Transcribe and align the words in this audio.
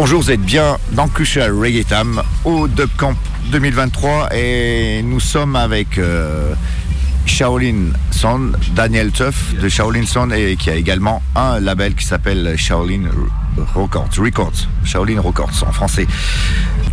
Bonjour, 0.00 0.22
vous 0.22 0.30
êtes 0.30 0.42
bien 0.42 0.78
dans 0.92 1.08
Crucial 1.08 1.50
Reggae 1.50 1.84
Tam 1.84 2.22
au 2.44 2.68
Dub 2.68 2.88
Camp 2.96 3.16
2023 3.50 4.28
et 4.32 5.02
nous 5.02 5.18
sommes 5.18 5.56
avec 5.56 5.98
euh, 5.98 6.54
Shaolin 7.26 7.86
Son, 8.12 8.52
Daniel 8.76 9.10
Tuff 9.10 9.56
de 9.60 9.68
Shaolin 9.68 10.06
Son 10.06 10.30
et 10.30 10.54
qui 10.54 10.70
a 10.70 10.76
également 10.76 11.20
un 11.34 11.58
label 11.58 11.96
qui 11.96 12.04
s'appelle 12.04 12.54
Shaolin 12.56 13.08
Records, 13.74 14.10
Records, 14.18 14.68
Shaolin 14.84 15.20
Records 15.20 15.64
en 15.66 15.72
français. 15.72 16.06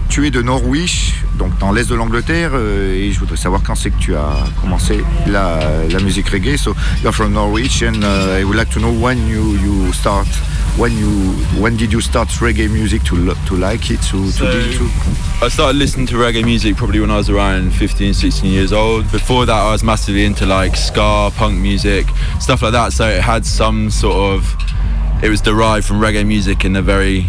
Tu 0.10 0.26
es 0.26 0.32
de 0.32 0.42
Norwich, 0.42 1.14
donc 1.38 1.56
dans 1.60 1.72
l'est 1.72 1.88
de 1.88 1.94
l'Angleterre, 1.94 2.52
euh, 2.56 2.96
et 2.96 3.12
je 3.12 3.20
voudrais 3.20 3.38
savoir 3.38 3.62
quand 3.62 3.76
c'est 3.76 3.92
que 3.92 4.00
tu 4.00 4.16
as 4.16 4.46
commencé 4.62 5.04
la, 5.28 5.60
la 5.92 6.00
musique 6.00 6.30
reggae. 6.30 6.58
So 6.58 6.76
you're 7.04 7.14
from 7.14 7.34
Norwich, 7.34 7.84
and 7.84 8.04
uh, 8.04 8.40
I 8.40 8.44
would 8.44 8.56
like 8.56 8.72
to 8.72 8.80
know 8.80 8.92
when 8.92 9.28
you, 9.28 9.58
you 9.58 9.94
start, 9.94 10.28
when 10.78 10.92
you, 10.98 11.08
when 11.62 11.78
did 11.78 11.92
you 11.94 12.02
start 12.02 12.28
reggae 12.30 12.70
music 12.70 13.02
to 13.04 13.34
to 13.34 13.56
like 13.56 13.90
it, 13.92 14.02
to, 14.04 14.30
So- 14.32 14.46
to? 14.52 14.90
I 15.42 15.48
started 15.50 15.78
listening 15.78 16.06
to 16.08 16.16
reggae 16.16 16.44
music 16.44 16.76
probably 16.76 17.00
when 17.00 17.12
I 17.12 17.18
was 17.18 17.30
around 17.30 17.72
15, 17.74 18.14
16 18.14 18.52
years 18.52 18.74
old. 18.74 19.10
Before 19.12 19.46
that, 19.46 19.54
I 19.58 19.72
was 19.72 19.84
massively 19.84 20.26
into 20.26 20.46
like 20.46 20.76
ska, 20.76 21.32
punk 21.36 21.60
music, 21.60 22.06
stuff 22.40 22.62
like 22.62 22.74
that. 22.74 22.94
So 22.94 23.08
it 23.08 23.22
had 23.22 23.46
some 23.46 23.90
sort 23.90 24.18
of, 24.18 24.56
it 25.24 25.30
was 25.30 25.42
derived 25.42 25.86
from 25.86 26.00
reggae 26.00 26.26
music 26.26 26.66
in 26.66 26.76
a 26.76 26.82
very 26.82 27.26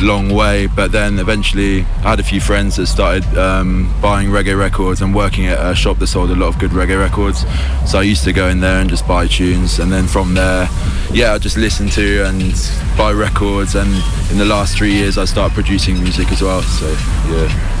long 0.00 0.30
way. 0.30 0.66
But 0.66 0.92
then 0.92 1.18
eventually, 1.18 1.82
I 2.04 2.10
had 2.10 2.20
a 2.20 2.22
few 2.22 2.40
friends 2.40 2.76
that 2.76 2.86
started 2.86 3.24
um, 3.38 3.92
buying 4.00 4.28
reggae 4.28 4.58
records 4.58 5.02
and 5.02 5.14
working 5.14 5.46
at 5.46 5.58
a 5.58 5.74
shop 5.74 5.98
that 5.98 6.06
sold 6.08 6.30
a 6.30 6.34
lot 6.34 6.48
of 6.48 6.58
good 6.58 6.70
reggae 6.70 6.98
records. 6.98 7.44
So 7.90 7.98
I 7.98 8.02
used 8.02 8.24
to 8.24 8.32
go 8.32 8.48
in 8.48 8.60
there 8.60 8.80
and 8.80 8.88
just 8.88 9.06
buy 9.06 9.26
tunes, 9.26 9.78
and 9.78 9.90
then 9.90 10.06
from 10.06 10.34
there, 10.34 10.68
yeah, 11.12 11.32
I 11.32 11.38
just 11.38 11.56
listen 11.56 11.88
to 11.90 12.24
and 12.24 12.54
buy 12.96 13.12
records. 13.12 13.74
And 13.74 13.90
in 14.30 14.38
the 14.38 14.44
last 14.46 14.76
three 14.76 14.92
years, 14.92 15.18
I 15.18 15.24
started 15.24 15.54
producing 15.54 16.00
music 16.00 16.30
as 16.32 16.42
well. 16.42 16.62
So 16.62 16.88
yeah. 17.28 17.76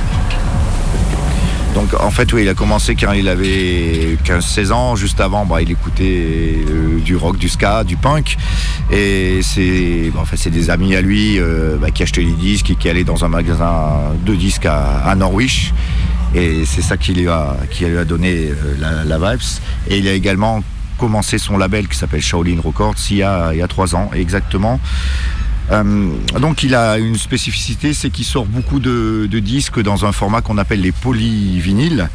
Donc 1.74 1.94
en 1.94 2.10
fait 2.10 2.32
oui, 2.32 2.42
il 2.42 2.48
a 2.48 2.54
commencé 2.54 2.96
quand 2.96 3.12
il 3.12 3.28
avait 3.28 4.16
15-16 4.24 4.72
ans. 4.72 4.96
Juste 4.96 5.20
avant, 5.20 5.46
bah, 5.46 5.62
il 5.62 5.70
écoutait 5.70 6.56
euh, 6.68 6.98
du 7.00 7.16
rock, 7.16 7.38
du 7.38 7.48
ska, 7.48 7.84
du 7.84 7.96
punk. 7.96 8.36
Et 8.90 9.40
c'est 9.42 10.50
des 10.50 10.70
amis 10.70 10.96
à 10.96 11.00
lui 11.00 11.38
euh, 11.38 11.76
bah, 11.76 11.90
qui 11.90 12.02
achetaient 12.02 12.22
les 12.22 12.32
disques 12.32 12.70
et 12.70 12.74
qui 12.74 12.88
allaient 12.88 13.04
dans 13.04 13.24
un 13.24 13.28
magasin 13.28 14.14
de 14.24 14.34
disques 14.34 14.66
à, 14.66 15.14
Norwich. 15.16 15.72
Et 16.34 16.64
c'est 16.64 16.82
ça 16.82 16.96
qui 16.96 17.12
lui 17.12 17.28
a, 17.28 17.56
donné 18.04 18.50
euh, 18.50 18.76
la, 18.80 19.04
la 19.04 19.32
vibes. 19.32 19.40
Et 19.88 19.98
il 19.98 20.08
a 20.08 20.12
également 20.12 20.62
commencé 21.00 21.38
son 21.38 21.56
label 21.56 21.88
qui 21.88 21.96
s'appelle 21.96 22.20
Shaolin 22.20 22.60
Records 22.62 22.94
il 23.10 23.16
y 23.16 23.22
a, 23.22 23.66
3 23.66 23.94
ans 23.96 24.10
exactement. 24.14 24.78
Euh, 25.72 26.10
donc 26.40 26.62
il 26.62 26.74
a 26.74 26.98
une 26.98 27.16
spécificité, 27.16 27.94
c'est 27.94 28.10
qu'il 28.10 28.24
sort 28.24 28.46
beaucoup 28.46 28.80
de, 28.80 29.26
disques 29.40 29.80
dans 29.80 30.04
un 30.04 30.12
format 30.12 30.40
qu'on 30.40 30.58
appelle 30.58 30.80
les 30.80 30.92
polyvinyles. 30.92 32.08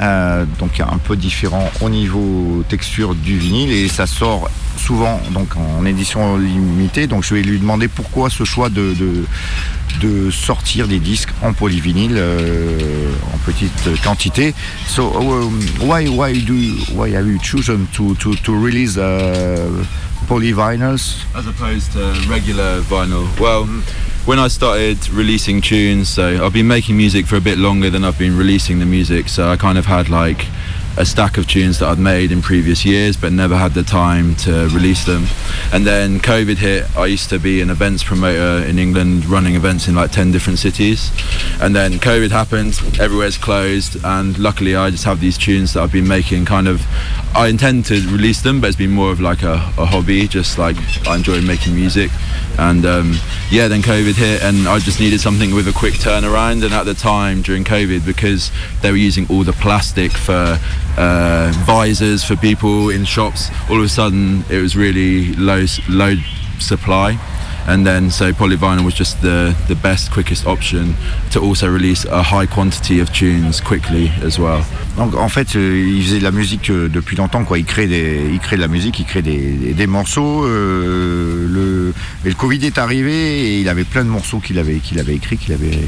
Euh, 0.00 0.44
donc 0.58 0.78
un 0.78 0.98
peu 0.98 1.16
différent 1.16 1.70
au 1.80 1.88
niveau 1.88 2.62
texture 2.68 3.14
du 3.14 3.38
vinyle 3.38 3.72
et 3.72 3.88
ça 3.88 4.06
sort 4.06 4.50
souvent 4.78 5.20
donc 5.32 5.56
en 5.56 5.84
édition 5.86 6.36
limitée. 6.36 7.06
Donc 7.06 7.24
je 7.24 7.34
vais 7.34 7.42
lui 7.42 7.58
demander 7.58 7.88
pourquoi 7.88 8.30
ce 8.30 8.44
choix 8.44 8.68
de, 8.68 8.94
de, 10.02 10.30
sortir 10.30 10.86
des 10.88 10.98
disques 10.98 11.30
en 11.42 11.52
polyvinyle 11.52 12.14
euh, 12.16 13.10
en 13.34 13.38
petite 13.38 14.02
quantité. 14.04 14.54
So 14.86 15.02
um, 15.16 15.60
why 15.80 16.08
why 16.08 16.40
do 16.42 16.54
you- 16.54 16.76
why 16.94 17.12
have 17.14 17.26
you 17.26 17.38
chosen 17.42 17.86
to 17.94 18.14
to, 18.16 18.34
to 18.36 18.52
release 18.54 18.96
uh, 18.96 19.68
polyvinyls? 20.28 21.24
as 21.34 21.46
opposed 21.46 21.92
to 21.92 22.12
regular 22.28 22.80
vinyl? 22.82 23.26
Well, 23.40 23.66
when 24.26 24.38
I 24.38 24.48
started 24.48 24.98
releasing 25.10 25.60
tunes, 25.62 26.08
so 26.08 26.44
I've 26.44 26.52
been 26.52 26.66
making 26.68 26.96
music 26.96 27.26
for 27.26 27.36
a 27.36 27.40
bit 27.40 27.58
longer 27.58 27.90
than 27.90 28.04
I've 28.04 28.18
been 28.18 28.36
releasing 28.36 28.78
the 28.80 28.86
music, 28.86 29.28
so 29.28 29.50
I 29.50 29.56
kind 29.56 29.78
of 29.78 29.86
had 29.86 30.08
like 30.08 30.46
a 30.96 31.04
stack 31.04 31.36
of 31.38 31.46
tunes 31.46 31.78
that 31.78 31.88
I'd 31.88 31.98
made 31.98 32.32
in 32.32 32.42
previous 32.42 32.84
years 32.84 33.16
but 33.16 33.32
never 33.32 33.56
had 33.56 33.74
the 33.74 33.82
time 33.82 34.34
to 34.36 34.68
release 34.68 35.04
them. 35.04 35.26
And 35.72 35.86
then 35.86 36.20
COVID 36.20 36.56
hit, 36.56 36.96
I 36.96 37.06
used 37.06 37.28
to 37.30 37.38
be 37.38 37.60
an 37.60 37.70
events 37.70 38.02
promoter 38.02 38.66
in 38.66 38.78
England 38.78 39.26
running 39.26 39.54
events 39.54 39.88
in 39.88 39.94
like 39.94 40.10
10 40.10 40.32
different 40.32 40.58
cities. 40.58 41.10
And 41.60 41.74
then 41.74 41.94
COVID 41.94 42.30
happened, 42.30 42.80
everywhere's 43.00 43.38
closed, 43.38 44.02
and 44.04 44.38
luckily 44.38 44.76
I 44.76 44.90
just 44.90 45.04
have 45.04 45.20
these 45.20 45.36
tunes 45.36 45.74
that 45.74 45.82
I've 45.82 45.92
been 45.92 46.08
making 46.08 46.44
kind 46.44 46.68
of 46.68 46.82
I 47.36 47.48
intend 47.48 47.84
to 47.86 47.94
release 48.10 48.40
them, 48.40 48.62
but 48.62 48.68
it's 48.68 48.76
been 48.76 48.92
more 48.92 49.12
of 49.12 49.20
like 49.20 49.42
a, 49.42 49.54
a 49.76 49.84
hobby, 49.84 50.26
just 50.26 50.56
like 50.56 50.76
I 51.06 51.16
enjoy 51.16 51.42
making 51.42 51.74
music. 51.74 52.10
And 52.58 52.86
um, 52.86 53.14
yeah, 53.50 53.68
then 53.68 53.82
COVID 53.82 54.14
hit, 54.14 54.42
and 54.42 54.66
I 54.66 54.78
just 54.78 55.00
needed 55.00 55.20
something 55.20 55.54
with 55.54 55.68
a 55.68 55.72
quick 55.72 55.92
turnaround. 55.94 56.64
And 56.64 56.72
at 56.72 56.84
the 56.84 56.94
time 56.94 57.42
during 57.42 57.62
COVID, 57.62 58.06
because 58.06 58.50
they 58.80 58.90
were 58.90 58.96
using 58.96 59.26
all 59.28 59.44
the 59.44 59.52
plastic 59.52 60.12
for 60.12 60.58
uh, 60.96 61.52
visors 61.66 62.24
for 62.24 62.36
people 62.36 62.90
in 62.90 63.04
shops, 63.04 63.50
all 63.70 63.78
of 63.78 63.84
a 63.84 63.88
sudden 63.88 64.44
it 64.50 64.60
was 64.60 64.76
really 64.76 65.32
low 65.34 65.64
low 65.88 66.14
supply. 66.58 67.18
And 67.68 67.84
then 67.84 68.10
so 68.10 68.32
polyvinyl 68.32 68.84
was 68.84 68.94
just 68.94 69.20
the, 69.22 69.52
the 69.66 69.74
best, 69.74 70.12
quickest 70.12 70.46
option 70.46 70.94
to 71.32 71.40
also 71.40 71.68
release 71.68 72.04
a 72.04 72.22
high 72.22 72.46
quantity 72.46 73.00
of 73.00 73.12
tunes 73.12 73.60
quickly 73.60 74.12
as 74.22 74.38
well. 74.38 74.64
Donc 74.96 75.16
en 75.16 75.28
fait, 75.28 75.56
euh, 75.56 75.94
il 75.96 76.02
faisait 76.04 76.18
de 76.20 76.24
la 76.24 76.30
musique 76.30 76.70
euh, 76.70 76.88
depuis 76.88 77.16
longtemps, 77.16 77.44
quoi. 77.44 77.58
Il 77.58 77.64
crée 77.64 77.88
des, 77.88 78.22
de 78.28 78.56
la 78.56 78.68
musique, 78.68 79.00
il 79.00 79.04
crée 79.04 79.22
des, 79.22 79.86
morceaux. 79.88 80.44
euh, 80.46 81.92
le 82.24 82.34
Covid 82.34 82.64
est 82.64 82.78
arrivé 82.78 83.12
et 83.12 83.60
il 83.60 83.68
avait 83.68 83.84
plein 83.84 84.04
de 84.04 84.10
morceaux 84.10 84.38
qu'il 84.38 84.60
avait, 84.60 84.76
qu'il 84.76 85.00
avait 85.00 85.14
écrits, 85.14 85.36
qu'il 85.36 85.52
avait 85.52 85.80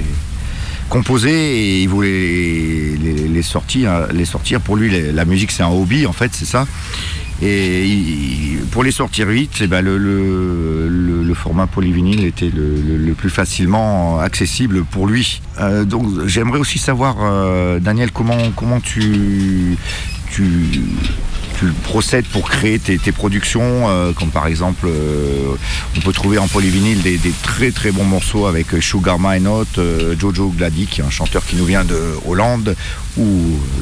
composés 0.89 1.31
et 1.31 1.83
il 1.83 1.89
voulait 1.89 2.97
les, 3.33 3.43
sortir, 3.43 4.09
les 4.13 4.25
sortir. 4.25 4.61
Pour 4.61 4.77
lui, 4.77 4.91
la 5.13 5.25
musique 5.25 5.51
c'est 5.51 5.63
un 5.63 5.69
hobby 5.71 6.07
en 6.07 6.13
fait, 6.13 6.31
c'est 6.35 6.45
ça. 6.47 6.67
Et 7.41 8.59
pour 8.73 8.83
les 8.83 8.91
sortir 8.91 9.29
vite, 9.29 9.59
eh 9.61 9.69
ben, 9.69 9.81
le, 9.85 9.97
le- 9.97 11.35
format 11.35 11.69
polyvinyle 11.69 12.25
était 12.25 12.51
le, 12.53 13.13
plus 13.13 13.31
facilement 13.31 14.19
accessible 14.19 14.83
pour 14.85 15.07
lui. 15.07 15.41
Euh, 15.61 15.85
donc 15.85 16.27
j'aimerais 16.27 16.59
aussi 16.59 16.79
savoir, 16.81 17.17
euh, 17.21 17.79
Daniel, 17.79 18.11
comment, 18.11 18.51
comment 18.57 18.81
tu, 18.81 19.77
tu 21.59 21.67
procèdes 21.83 22.27
pour 22.27 22.49
créer 22.49 22.79
tes, 22.79 22.99
productions, 23.13 23.89
euh, 23.89 24.13
comme 24.13 24.31
par 24.31 24.47
exemple, 24.47 24.87
euh, 24.87 25.57
on 25.97 26.01
peut 26.01 26.13
trouver 26.13 26.39
en 26.39 26.47
polyvinyle 26.47 27.03
des, 27.03 27.19
très 27.43 27.73
très 27.73 27.91
bons 27.91 28.05
morceaux 28.05 28.47
avec 28.47 28.69
Sugar 28.81 29.19
My 29.19 29.41
Note, 29.41 29.79
euh, 29.79 30.15
Jojo 30.19 30.51
Glady, 30.57 30.87
qui 30.87 31.01
est 31.01 31.05
un 31.05 31.11
chanteur 31.11 31.45
qui 31.45 31.57
nous 31.57 31.65
vient 31.65 31.85
de 31.85 31.99
Hollande, 32.27 32.77
ou 33.17 33.27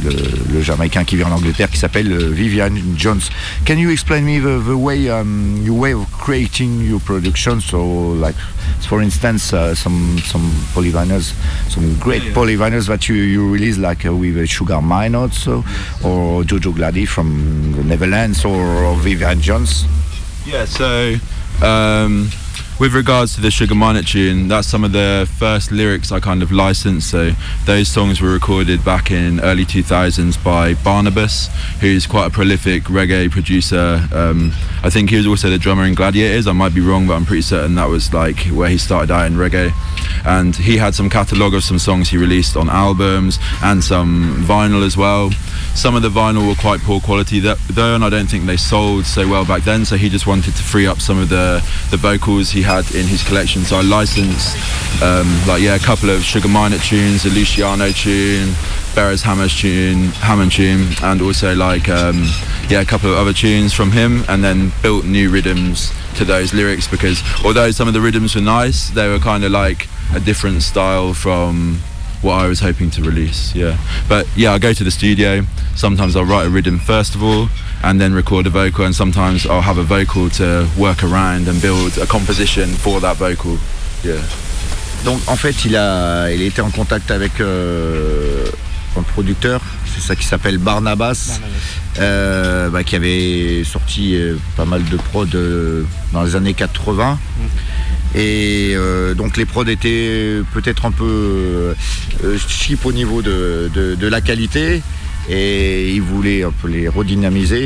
le, 0.03 0.63
Jamaïcain 0.63 1.05
qui 1.05 1.17
vient 1.17 1.29
d'Angleterre 1.29 1.71
qui 1.71 1.79
s'appelle 1.79 2.33
Vivian 2.33 2.71
Jones. 2.97 3.21
Can 3.67 3.77
you 3.77 3.91
explain 3.91 4.23
me 4.23 4.41
the, 4.41 4.75
way 4.75 5.11
um, 5.11 5.63
way 5.69 5.93
of 5.93 6.07
creating 6.11 6.89
your 6.89 7.01
production? 7.01 7.61
So, 7.61 8.17
like, 8.19 8.35
for 8.89 9.03
instance, 9.03 9.53
uh, 9.53 9.75
some 9.75 10.19
some 10.25 10.51
polyvinyls, 10.75 11.35
some 11.71 11.99
great 11.99 12.23
Yeah, 12.23 12.29
yeah. 12.29 12.35
polyvinyls 12.35 12.87
that 12.89 13.09
you, 13.09 13.15
you 13.17 13.51
release, 13.53 13.79
like 13.79 14.07
uh, 14.07 14.15
with 14.15 14.37
uh, 14.37 14.47
Sugar 14.47 14.81
My 14.81 15.09
Note, 15.09 15.33
so, 15.33 15.65
or 16.05 16.43
Jojo 16.45 16.75
Glady 16.75 17.07
from 17.07 17.73
the 17.73 17.85
Netherlands, 17.85 18.45
or, 18.45 18.65
or 18.85 18.95
Vivian 18.97 19.41
Jones. 19.41 19.85
Yeah, 20.45 20.65
so 20.65 21.17
um, 21.63 22.31
with 22.79 22.93
regards 22.93 23.35
to 23.35 23.41
the 23.41 23.51
Sugar 23.51 23.75
Minot 23.75 24.07
tune, 24.07 24.49
that's 24.49 24.69
some 24.69 24.85
of 24.85 24.93
the 24.93 25.29
first 25.39 25.73
lyrics 25.73 26.13
I 26.13 26.21
kind 26.21 26.43
of 26.43 26.53
licensed. 26.53 27.11
So 27.11 27.31
those 27.65 27.89
songs 27.89 28.21
were 28.21 28.31
recorded 28.33 28.85
back 28.85 29.11
in 29.11 29.41
early 29.41 29.65
2000s 29.65 30.43
by 30.45 30.75
Barnabas, 30.75 31.49
who's 31.81 32.07
quite 32.07 32.27
a 32.27 32.31
prolific 32.31 32.85
reggae 32.85 33.31
producer. 33.31 34.07
Um, 34.13 34.53
I 34.83 34.91
think 34.91 35.11
he 35.11 35.17
was 35.17 35.27
also 35.27 35.49
the 35.49 35.59
drummer 35.59 35.85
in 35.85 35.95
Gladiators. 35.95 36.47
I 36.47 36.53
might 36.53 36.75
be 36.75 36.83
wrong, 36.83 37.07
but 37.07 37.15
I'm 37.15 37.25
pretty 37.25 37.43
certain 37.43 37.77
that 37.77 37.89
was 37.89 38.13
like 38.13 38.41
where 38.47 38.69
he 38.69 38.77
started 38.77 39.11
out 39.11 39.27
in 39.27 39.35
reggae. 39.35 39.73
And 40.27 40.55
he 40.55 40.77
had 40.77 40.95
some 40.95 41.09
catalogue 41.09 41.55
of 41.55 41.65
some 41.65 41.79
songs 41.79 42.11
he 42.11 42.19
released 42.19 42.57
on 42.57 42.69
albums 42.69 43.39
and 43.63 43.83
some 43.83 44.45
vinyl 44.45 44.85
as 44.85 44.97
well. 44.97 45.31
Some 45.77 45.95
of 45.95 46.01
the 46.01 46.09
vinyl 46.09 46.49
were 46.49 46.55
quite 46.55 46.81
poor 46.81 47.01
quality 47.01 47.39
th- 47.39 47.59
though, 47.69 47.95
and 47.95 48.03
I 48.03 48.09
don't 48.09 48.27
think 48.27 48.47
they 48.47 48.57
sold 48.57 49.05
so 49.05 49.29
well 49.29 49.45
back 49.45 49.63
then. 49.63 49.85
So 49.85 49.97
he 49.97 50.09
just 50.09 50.27
wanted 50.27 50.57
to 50.57 50.63
free 50.63 50.87
up 50.87 51.03
some 51.03 51.19
of 51.19 51.29
the 51.29 51.63
the 51.91 51.99
vocals 51.99 52.51
he 52.51 52.63
had 52.63 52.91
in 52.95 53.07
his 53.07 53.23
collection. 53.23 53.63
So 53.63 53.77
I 53.77 53.83
licensed, 53.83 54.57
um, 55.03 55.29
like 55.47 55.61
yeah, 55.61 55.75
a 55.75 55.79
couple 55.79 56.09
of 56.09 56.23
Sugar 56.23 56.49
Minot 56.49 56.81
tunes, 56.81 57.27
a 57.27 57.29
Luciano 57.29 57.91
tune, 57.91 58.49
Beres 58.95 59.23
Hammers 59.23 59.55
tune, 59.55 60.09
Hammond 60.25 60.53
tune, 60.53 60.89
and 61.03 61.21
also 61.21 61.55
like 61.55 61.91
um, 61.91 62.25
yeah, 62.71 62.81
a 62.81 62.87
couple 62.87 63.13
of 63.13 63.19
other 63.19 63.35
tunes 63.35 63.75
from 63.75 63.93
him, 63.93 64.25
and 64.29 64.43
then 64.43 64.73
built 64.81 65.05
new 65.05 65.29
rhythms 65.29 65.93
to 66.17 66.25
those 66.25 66.55
lyrics 66.55 66.89
because 66.89 67.23
although 67.45 67.71
some 67.71 67.87
of 67.87 67.93
the 67.93 68.01
rhythms 68.01 68.35
were 68.35 68.41
nice, 68.41 68.89
they 68.89 69.09
were 69.09 69.19
kind 69.19 69.45
of 69.45 69.53
like 69.53 69.89
a 70.15 70.21
different 70.21 70.63
style 70.63 71.13
from 71.13 71.81
what 72.23 72.41
I 72.45 72.49
was 72.49 72.61
hoping 72.61 72.91
to 72.91 73.03
release. 73.03 73.55
Yeah, 73.55 73.77
but 74.09 74.27
yeah, 74.37 74.53
I 74.53 74.59
go 74.59 74.73
to 74.73 74.85
the 74.85 74.91
studio. 74.91 75.43
Sometimes 75.75 76.17
I'll 76.17 76.25
write 76.25 76.47
a 76.47 76.51
rhythm 76.51 76.79
first 76.79 77.15
of 77.15 77.23
all, 77.23 77.49
and 77.83 78.01
then 78.01 78.15
record 78.15 78.47
a 78.47 78.51
vocal, 78.51 78.85
and 78.85 78.95
sometimes 78.95 79.47
I'll 79.47 79.63
have 79.63 79.79
a 79.79 79.83
vocal 79.85 80.31
to 80.31 80.69
work 80.79 81.03
around 81.03 81.49
and 81.49 81.61
build 81.61 81.99
a 81.99 82.07
composition 82.07 82.69
for 82.71 83.01
that 83.01 83.17
vocal. 83.17 83.59
Yeah. 84.05 84.23
Donc 85.05 85.21
en 85.29 85.37
fait, 85.37 85.65
il 85.65 85.77
a, 85.77 86.31
il 86.33 86.43
était 86.43 86.63
en 86.63 86.71
contact 86.71 87.11
avec 87.11 87.41
euh, 87.41 88.47
un 88.97 89.03
producteur, 89.03 89.61
c'est 89.95 90.01
ça 90.01 90.17
qui 90.17 90.25
s'appelle 90.25 90.59
Barnabas, 90.59 91.41
euh, 91.99 92.69
bah, 92.71 92.83
qui 92.83 92.97
avait 92.97 93.63
sorti 93.65 94.15
euh, 94.17 94.37
pas 94.57 94.65
mal 94.65 94.85
de 94.85 94.97
prods 94.97 95.27
euh, 95.35 95.85
dans 96.13 96.23
les 96.23 96.37
années 96.37 96.55
80. 96.55 97.19
Et 98.17 98.73
euh, 98.75 99.13
donc 99.15 99.37
les 99.37 99.45
prods 99.45 99.67
étaient 99.67 100.41
peut-être 100.55 100.87
un 100.87 100.91
peu 100.91 101.75
euh, 102.25 102.39
cheap 102.49 102.87
au 102.87 102.93
niveau 102.93 103.21
de, 103.21 103.71
de- 103.75 104.09
la 104.09 104.21
qualité. 104.23 104.83
Et 105.29 105.91
il 105.91 106.03
voulait 106.03 106.45
un 106.45 106.53
peu 106.53 106.69
les 106.69 106.89
redynamiser. 106.89 107.59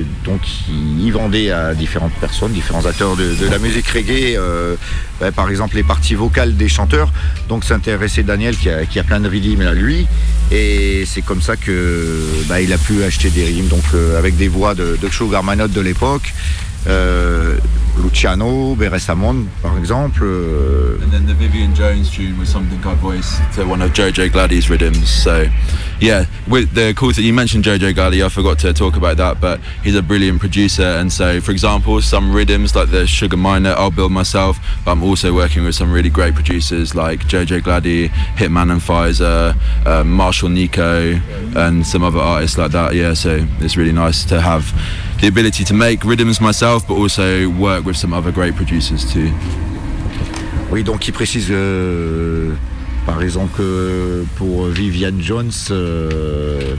Et 0.00 0.04
donc 0.26 0.40
il, 0.68 1.06
il 1.06 1.12
vendait 1.12 1.50
à 1.50 1.72
différentes 1.72 2.12
personnes, 2.14 2.52
différents 2.52 2.84
acteurs 2.84 3.16
de, 3.16 3.48
la 3.48 3.58
musique 3.58 3.86
reggae, 3.88 4.36
euh, 4.36 4.74
bah, 5.20 5.30
par 5.32 5.48
exemple 5.48 5.76
les 5.76 5.84
parties 5.84 6.14
vocales 6.16 6.56
des 6.56 6.68
chanteurs. 6.68 7.10
Donc 7.48 7.64
s'intéressait 7.64 8.24
Daniel 8.24 8.56
qui 8.56 8.68
a, 8.68 8.84
qui 8.84 8.98
a 8.98 9.04
plein 9.04 9.20
de 9.20 9.28
rythmes 9.28 9.62
à 9.62 9.72
lui. 9.72 10.06
Et 10.52 11.04
c'est 11.06 11.22
comme 11.22 11.40
ça 11.40 11.56
que 11.56 12.20
bah, 12.48 12.60
il 12.60 12.70
a 12.72 12.78
pu 12.78 13.02
acheter 13.02 13.30
des 13.30 13.44
rimes 13.44 13.68
donc 13.68 13.84
avec 14.18 14.36
des 14.36 14.48
voix 14.48 14.74
de, 14.74 14.98
de 15.00 15.08
Sugar 15.08 15.42
Manot 15.42 15.68
de 15.68 15.80
l'époque. 15.80 16.34
Luciano, 17.96 18.74
Beres 18.74 19.06
Hammond, 19.08 19.46
par 19.62 19.76
exemple. 19.78 20.24
euh, 20.24 20.98
And 21.02 21.10
then 21.12 21.26
the 21.26 21.34
Vivian 21.34 21.74
Jones 21.74 22.10
tune 22.10 22.38
was 22.38 22.48
something 22.48 22.78
I 22.84 22.94
voiced 22.94 23.40
to 23.54 23.64
one 23.64 23.82
of 23.82 23.92
Jojo 23.92 24.30
Gladdy's 24.30 24.68
rhythms. 24.68 25.08
So, 25.08 25.46
yeah, 26.00 26.24
with 26.48 26.74
the 26.74 26.92
cool 26.94 27.12
thing 27.12 27.24
you 27.24 27.32
mentioned 27.32 27.64
Jojo 27.64 27.94
Gladdy, 27.94 28.22
I 28.22 28.28
forgot 28.28 28.58
to 28.60 28.72
talk 28.72 28.96
about 28.96 29.16
that, 29.18 29.40
but 29.40 29.60
he's 29.82 29.94
a 29.96 30.02
brilliant 30.02 30.40
producer. 30.40 30.82
And 30.82 31.12
so, 31.12 31.40
for 31.40 31.52
example, 31.52 32.00
some 32.02 32.32
rhythms 32.34 32.74
like 32.74 32.90
the 32.90 33.06
Sugar 33.06 33.36
Miner, 33.36 33.74
I'll 33.76 33.90
build 33.90 34.12
myself. 34.12 34.58
But 34.84 34.92
I'm 34.92 35.02
also 35.02 35.32
working 35.34 35.64
with 35.64 35.74
some 35.74 35.92
really 35.92 36.10
great 36.10 36.34
producers 36.34 36.94
like 36.94 37.20
Jojo 37.20 37.62
Gladdy, 37.62 38.08
Hitman 38.36 38.70
and 38.72 38.80
Pfizer, 38.80 39.54
uh, 39.86 40.04
Marshall 40.04 40.48
Nico, 40.48 41.20
and 41.56 41.86
some 41.86 42.02
other 42.02 42.18
artists 42.18 42.58
like 42.58 42.72
that. 42.72 42.94
Yeah, 42.94 43.14
so 43.14 43.46
it's 43.60 43.76
really 43.76 43.92
nice 43.92 44.24
to 44.26 44.40
have 44.40 44.64
the 45.20 45.28
ability 45.28 45.64
to 45.64 45.74
make 45.74 46.04
rhythms 46.04 46.40
myself, 46.40 46.86
but 46.86 46.94
also 46.96 47.48
work 47.48 47.84
with 47.84 47.96
some 47.96 48.12
other 48.12 48.32
great 48.32 48.54
producers 48.54 49.04
too. 49.04 49.30
Oui, 50.70 50.82
donc 50.82 51.06
il 51.06 51.12
précise, 51.12 51.48
euh, 51.50 52.52
par 53.06 53.22
exemple, 53.22 53.52
que 53.56 54.24
pour 54.36 54.66
Vivian 54.66 55.12
Jones, 55.20 55.52
euh, 55.70 56.74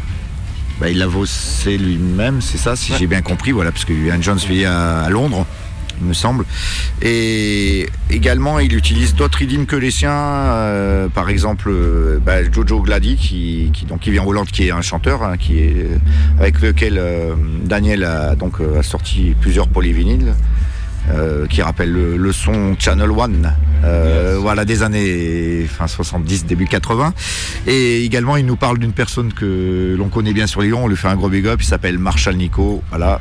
bah, 0.80 0.90
il 0.90 0.98
l'a 0.98 1.08
vossé 1.08 1.78
lui-même, 1.78 2.42
c'est 2.42 2.58
ça, 2.58 2.76
si 2.76 2.94
j'ai 2.98 3.08
bien 3.08 3.22
compris, 3.22 3.52
voilà, 3.52 3.72
parce 3.72 3.86
que 3.86 3.94
Vivian 3.94 4.22
Jones 4.22 4.40
vit 4.50 4.66
à, 4.66 5.02
à 5.02 5.10
Londres, 5.10 5.46
me 6.02 6.14
semble. 6.14 6.46
Et 7.02 7.88
également, 8.10 8.60
il 8.60 8.76
utilise 8.76 9.16
d'autres 9.16 9.38
rythmes 9.40 9.66
que 9.66 9.76
les 9.76 9.92
siens, 9.92 10.12
euh, 10.12 11.08
par 11.10 11.30
exemple, 11.30 11.70
euh, 11.70 12.20
bah, 12.24 12.44
Jojo 12.52 12.82
Glady, 12.82 13.16
qui, 13.16 13.72
qui, 13.74 13.86
donc, 13.86 14.02
qui 14.02 14.12
vient 14.12 14.24
en 14.24 14.28
Hollande, 14.28 14.48
qui 14.48 14.68
est 14.68 14.72
un 14.72 14.82
chanteur, 14.82 15.24
hein, 15.24 15.38
qui 15.38 15.60
est, 15.60 15.88
avec 16.40 16.62
lequel 16.62 16.98
euh, 16.98 17.36
Daniel 17.64 18.04
a, 18.04 18.36
donc, 18.36 18.60
euh, 18.62 18.80
a 18.80 18.84
sorti 18.84 19.36
plusieurs 19.40 19.68
polyvinyles. 19.68 20.34
euh, 21.12 21.46
qui 21.46 21.62
rappelle 21.62 21.92
le, 21.92 22.18
le 22.18 22.32
son 22.32 22.76
Channel 22.80 23.12
One, 23.12 23.54
euh, 23.84 24.38
voilà 24.40 24.66
des 24.66 24.82
années 24.82 25.66
fin 25.68 25.86
70, 25.88 26.46
début 26.46 26.66
80. 26.66 27.14
Et 27.68 28.04
également, 28.04 28.38
il 28.38 28.46
nous 28.48 28.56
parle 28.56 28.80
d'une 28.80 28.92
personne 28.92 29.32
que 29.32 29.96
l'on 29.98 30.10
connaît 30.10 30.34
bien 30.34 30.48
sur 30.48 30.62
Lyon, 30.62 30.86
on 30.86 30.88
lui 30.88 30.98
fait 30.98 31.08
un 31.08 31.16
gros 31.16 31.30
big 31.30 31.46
up, 31.46 31.62
il 31.62 31.66
s'appelle 31.66 32.00
Marshall 32.00 32.36
Nico, 32.38 32.82
voilà. 32.90 33.20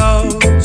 Without 0.00 0.59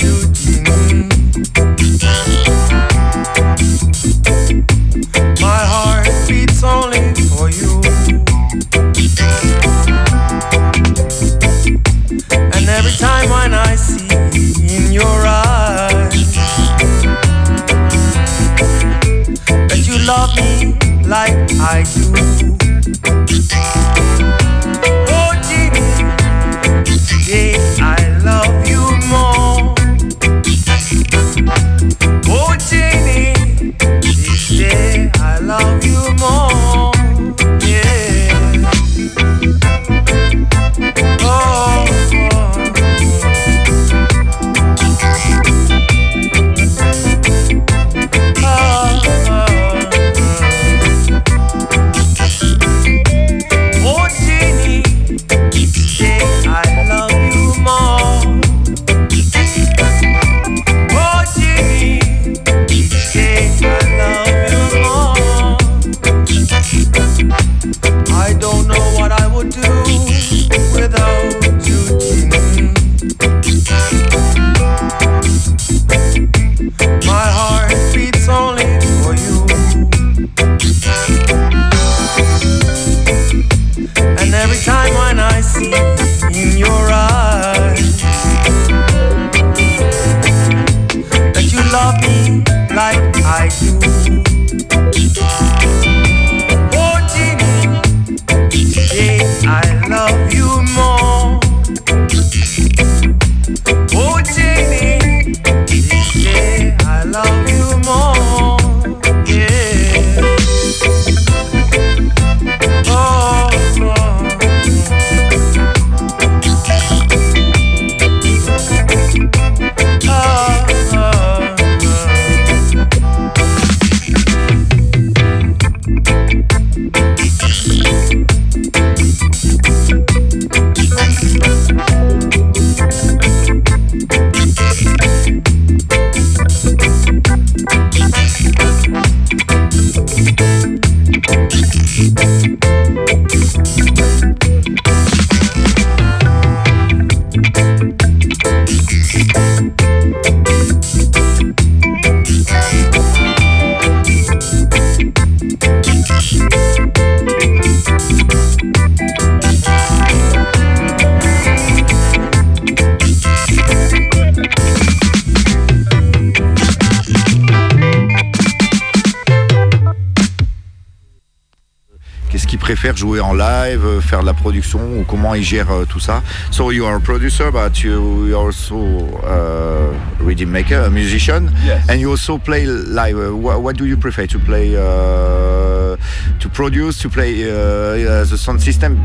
jouer 172.98 173.20
en 173.20 173.34
live, 173.34 173.86
euh, 173.86 174.02
faire 174.02 174.22
de 174.22 174.26
la 174.26 174.34
production 174.34 174.80
ou 175.00 175.04
comment 175.08 175.34
il 175.36 175.44
gère 175.44 175.72
euh, 175.72 175.86
tout 175.86 176.00
ça. 176.00 176.22
So 176.52 176.72
you 176.72 176.86
are 176.86 176.96
a 176.96 177.00
producer, 177.00 177.52
but 177.52 177.82
you 177.84 178.34
are 178.36 178.46
also 178.48 178.76
uh, 179.24 179.94
rhythm 180.26 180.50
maker, 180.52 180.84
a 180.86 180.90
musician, 180.90 181.50
Yes. 181.66 181.84
and 181.90 181.96
you 182.00 182.10
also 182.12 182.38
play 182.38 182.66
live. 182.66 183.18
Uh, 183.18 183.36
what, 183.36 183.74
do 183.76 183.86
you 183.86 183.98
prefer? 183.98 184.26
To 184.28 184.40
play? 184.40 184.76
Uh, 184.76 185.98
to 186.40 186.50
produce, 186.50 186.98
to 187.00 187.10
play 187.10 187.44
uh, 187.44 187.54
uh, 187.54 188.24
the 188.26 188.38
sound 188.38 188.62
system? 188.62 188.98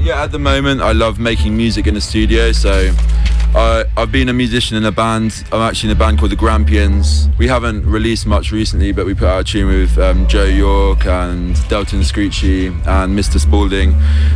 Yeah, 0.00 0.22
at 0.22 0.30
the 0.32 0.38
moment, 0.38 0.80
I 0.82 0.92
love 0.92 1.18
making 1.18 1.56
music 1.56 1.86
in 1.86 1.94
the 1.94 2.00
studio. 2.00 2.52
So, 2.52 2.90
I 3.56 3.86
I've 3.96 4.12
been 4.12 4.28
a 4.28 4.34
musician 4.34 4.76
in 4.76 4.84
a 4.84 4.92
band. 4.92 5.42
I'm 5.50 5.62
actually 5.62 5.90
in 5.90 5.96
a 5.96 5.98
band 5.98 6.18
called 6.18 6.30
the 6.30 6.36
Grampians. 6.36 7.28
We 7.38 7.48
haven't 7.48 7.86
released 7.86 8.26
much 8.26 8.52
recently, 8.52 8.92
but 8.92 9.06
we 9.06 9.14
put 9.14 9.28
out 9.28 9.40
a 9.40 9.44
tune 9.44 9.68
with 9.68 9.96
um, 9.98 10.28
Joe 10.28 10.44
York 10.44 11.06
and 11.06 11.56
Delton 11.70 12.04
Screechy 12.04 12.66
and 12.66 13.18
Mr. 13.18 13.40
Spalding. 13.40 13.94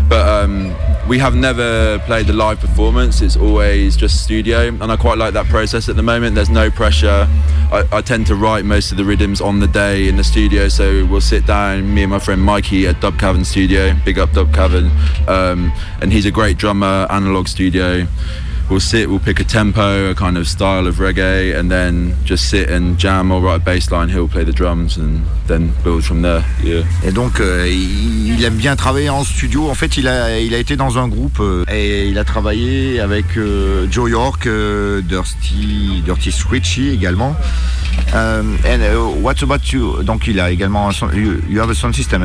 But 0.09 0.27
um, 0.27 0.75
we 1.07 1.19
have 1.19 1.35
never 1.35 1.99
played 2.07 2.31
a 2.31 2.33
live 2.33 2.61
performance. 2.61 3.21
It's 3.21 3.37
always 3.37 3.95
just 3.95 4.25
studio, 4.25 4.69
and 4.69 4.85
I 4.85 4.97
quite 4.97 5.19
like 5.19 5.35
that 5.35 5.47
process 5.47 5.91
at 5.91 5.97
the 5.97 6.03
moment. 6.03 6.35
There's 6.35 6.49
no 6.49 6.71
pressure. 6.71 7.29
I, 7.71 7.85
I 7.93 8.01
tend 8.01 8.27
to 8.29 8.37
write 8.37 8.65
most 8.65 8.91
of 8.91 8.97
the 8.97 9.05
rhythms 9.05 9.43
on 9.43 9.61
the 9.61 9.69
day 9.69 10.09
in 10.09 10.17
the 10.17 10.25
studio, 10.25 10.69
so 10.69 11.05
we'll 11.05 11.21
sit 11.21 11.47
down, 11.47 11.95
me 11.95 12.05
and 12.05 12.11
my 12.11 12.19
friend 12.19 12.43
Mikey 12.43 12.87
at 12.87 13.03
Dub 13.03 13.19
Cavern 13.19 13.45
Studio, 13.45 13.95
big 14.03 14.19
up 14.19 14.33
Dub 14.33 14.55
Cavern, 14.55 14.91
um, 15.29 15.71
and 16.01 16.11
he's 16.11 16.25
a 16.25 16.31
great 16.31 16.57
drummer, 16.57 17.07
analog 17.11 17.47
studio. 17.47 18.07
We'll 18.71 18.79
sit, 18.79 19.09
we'll 19.11 19.19
pick 19.19 19.41
a 19.41 19.45
tempo, 19.45 20.11
a 20.11 20.15
kind 20.15 20.37
of 20.39 20.47
style 20.47 20.87
of 20.87 21.01
reggae, 21.01 21.59
and 21.59 21.69
then 21.69 22.15
just 22.25 22.49
sit 22.51 22.71
and 22.71 22.97
jam 22.97 23.33
or 23.33 23.41
write 23.41 23.57
a 23.57 23.65
bass 23.65 23.91
line. 23.91 24.09
He'll 24.09 24.29
play 24.29 24.45
the 24.45 24.53
drums 24.53 24.97
and 24.97 25.23
then 25.49 25.73
build 25.83 26.05
from 26.05 26.23
there. 26.23 26.45
Yeah. 26.63 26.85
Et 27.05 27.11
donc, 27.11 27.41
euh, 27.41 27.67
il, 27.67 28.35
il 28.39 28.45
aime 28.45 28.55
bien 28.55 28.77
travailler 28.77 29.11
en 29.11 29.25
studio. 29.25 29.69
En 29.69 29.75
fait, 29.75 29.97
il 29.97 30.07
a, 30.07 30.39
il 30.39 30.55
a 30.55 30.59
été 30.59 30.77
dans 30.77 30.99
un 30.99 31.09
groupe 31.09 31.41
euh, 31.41 31.65
et 31.69 32.07
il 32.11 32.17
a 32.19 32.23
travaillé 32.23 33.01
avec 33.01 33.37
euh, 33.37 33.89
Joe 33.91 34.09
York, 34.09 34.47
euh, 34.47 35.03
Dirty, 35.03 36.03
Dirty 36.05 36.31
Screechy 36.31 36.91
également. 36.91 37.35
Um, 38.15 38.57
and 38.65 38.83
uh, 38.83 39.21
what 39.21 39.43
about 39.43 39.73
you? 39.73 40.01
Donc, 40.05 40.29
il 40.29 40.39
a 40.39 40.53
également 40.53 40.89
un 40.89 40.93
son- 40.93 41.11
you, 41.11 41.41
you 41.49 41.61
have 41.61 41.71
a 41.71 41.75
sound 41.75 41.93
system. 41.93 42.23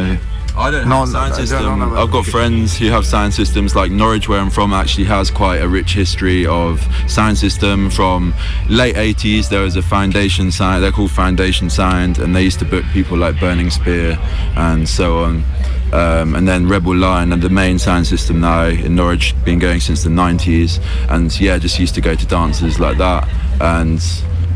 I 0.57 0.71
don't 0.71 0.87
No, 0.87 0.99
have 0.99 1.09
a 1.09 1.11
sound 1.11 1.31
no, 1.31 1.37
system. 1.37 1.81
I've 1.97 2.11
got 2.11 2.25
friends 2.25 2.77
who 2.77 2.89
have 2.89 3.05
sound 3.05 3.33
systems. 3.33 3.75
Like 3.75 3.91
Norwich, 3.91 4.29
where 4.29 4.39
I'm 4.39 4.49
from, 4.49 4.73
actually 4.73 5.03
has 5.05 5.29
quite 5.29 5.57
a 5.57 5.67
rich 5.67 5.93
history 5.93 6.45
of 6.45 6.81
sound 7.07 7.37
system. 7.37 7.89
From 7.89 8.33
late 8.69 8.95
80s, 8.95 9.49
there 9.49 9.61
was 9.61 9.75
a 9.75 9.81
Foundation 9.81 10.51
sound. 10.51 10.83
They're 10.83 10.91
called 10.91 11.11
Foundation 11.11 11.69
Sound, 11.69 12.19
and 12.19 12.35
they 12.35 12.43
used 12.43 12.59
to 12.59 12.65
book 12.65 12.85
people 12.93 13.17
like 13.17 13.39
Burning 13.39 13.69
Spear 13.69 14.17
and 14.55 14.87
so 14.87 15.23
on. 15.23 15.43
Um, 15.93 16.35
and 16.35 16.47
then 16.47 16.67
Rebel 16.67 16.95
Line 16.95 17.31
and 17.31 17.41
the 17.41 17.49
main 17.49 17.77
sound 17.77 18.07
system 18.07 18.39
now 18.41 18.65
in 18.65 18.95
Norwich, 18.95 19.35
been 19.43 19.59
going 19.59 19.79
since 19.81 20.03
the 20.03 20.09
90s. 20.09 20.79
And 21.09 21.37
yeah, 21.39 21.57
just 21.57 21.79
used 21.79 21.95
to 21.95 22.01
go 22.01 22.15
to 22.15 22.25
dances 22.25 22.79
like 22.79 22.97
that. 22.97 23.27
And 23.61 24.01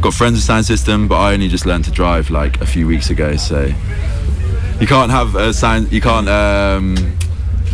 got 0.01 0.13
friends 0.13 0.35
with 0.35 0.43
sound 0.43 0.65
system, 0.65 1.07
but 1.09 1.17
I 1.17 1.33
only 1.33 1.49
just 1.49 1.65
learned 1.65 1.85
to 1.85 1.91
drive 1.91 2.29
like 2.29 2.61
a 2.61 2.65
few 2.65 2.87
weeks 2.87 3.09
ago. 3.09 3.35
So 3.35 3.69
you 4.79 4.87
can't 4.87 5.11
have 5.11 5.35
a 5.35 5.51
you 5.91 6.01
can't 6.01 6.29
um, 6.29 6.95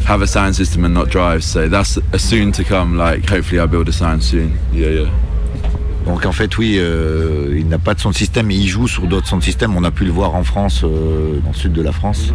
have 0.06 0.22
a 0.22 0.28
system 0.54 0.86
and 0.86 0.94
not 0.94 1.10
drive 1.10 1.44
so 1.44 1.68
that's 1.68 1.98
a 2.14 2.20
soon 2.20 2.52
to 2.52 2.64
come 2.64 2.98
like 2.98 3.28
hopefully 3.30 3.60
i'll 3.60 3.68
build 3.68 3.88
a 3.90 3.94
soon 3.94 4.58
yeah 4.72 4.90
yeah 4.90 5.10
Donc, 6.06 6.26
en 6.28 6.32
fait, 6.32 6.56
oui, 6.60 6.76
euh, 6.78 7.56
il 7.58 7.68
n'a 7.68 7.80
pas 7.80 7.96
de 7.96 8.00
sound 8.00 8.16
system, 8.16 8.46
mais 8.46 8.56
il 8.56 8.68
joue 8.68 8.88
sur 8.88 9.08
d'autres 9.08 9.28
sound 9.28 9.42
systems. 9.42 9.76
On 9.76 9.84
a 9.84 9.90
pu 9.90 10.06
le 10.06 10.12
voir 10.12 10.36
en 10.36 10.44
France, 10.44 10.82
euh, 10.84 11.40
dans 11.44 11.50
le 11.50 11.56
sud 11.56 11.74
de 11.74 11.82
la 11.82 11.92
France. 11.92 12.32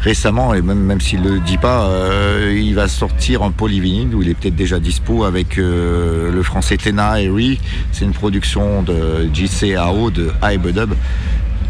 Récemment, 0.00 0.54
et 0.54 0.62
même, 0.62 0.78
même 0.78 1.00
s'il 1.00 1.20
ne 1.20 1.32
le 1.32 1.40
dit 1.40 1.58
pas, 1.58 1.86
euh, 1.86 2.56
il 2.56 2.74
va 2.74 2.88
sortir 2.88 3.42
un 3.42 3.50
polyvinyle 3.50 4.14
où 4.14 4.22
il 4.22 4.30
est 4.30 4.34
peut-être 4.34 4.56
déjà 4.56 4.78
dispo 4.78 5.24
avec 5.24 5.56
le 5.56 6.40
français 6.42 6.78
Tena 6.78 7.10
Harry. 7.10 7.60
C'est 7.92 8.06
une 8.06 8.12
production 8.12 8.82
de 8.82 9.28
JCAO 9.34 10.10
de 10.10 10.30
Dub. 10.72 10.94